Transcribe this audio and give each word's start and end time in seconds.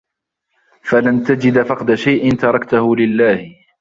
فَلَنْ 0.83 1.23
تَجِدَ 1.23 1.61
فَقْدَ 1.63 1.93
شَيْءٍ 1.93 2.31
تَرَكْتَهُ 2.35 2.95
لِلَّهِ 2.95 3.55